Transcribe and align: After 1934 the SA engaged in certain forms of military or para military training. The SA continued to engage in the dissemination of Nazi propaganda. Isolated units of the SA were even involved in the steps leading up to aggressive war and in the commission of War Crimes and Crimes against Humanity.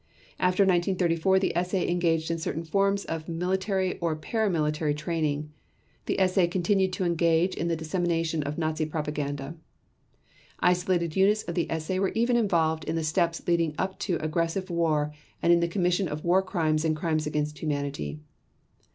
After 0.39 0.63
1934 0.63 1.37
the 1.37 1.53
SA 1.63 1.77
engaged 1.77 2.31
in 2.31 2.39
certain 2.39 2.63
forms 2.63 3.05
of 3.05 3.29
military 3.29 3.99
or 3.99 4.15
para 4.15 4.49
military 4.49 4.95
training. 4.95 5.51
The 6.07 6.17
SA 6.27 6.47
continued 6.47 6.91
to 6.93 7.03
engage 7.03 7.53
in 7.53 7.67
the 7.67 7.75
dissemination 7.75 8.41
of 8.41 8.57
Nazi 8.57 8.87
propaganda. 8.87 9.53
Isolated 10.59 11.15
units 11.15 11.43
of 11.43 11.53
the 11.53 11.67
SA 11.77 11.99
were 11.99 12.13
even 12.15 12.35
involved 12.35 12.83
in 12.85 12.95
the 12.95 13.03
steps 13.03 13.47
leading 13.47 13.75
up 13.77 13.99
to 13.99 14.15
aggressive 14.15 14.71
war 14.71 15.13
and 15.39 15.53
in 15.53 15.59
the 15.59 15.67
commission 15.67 16.07
of 16.07 16.25
War 16.25 16.41
Crimes 16.41 16.83
and 16.83 16.95
Crimes 16.95 17.27
against 17.27 17.59
Humanity. 17.59 18.21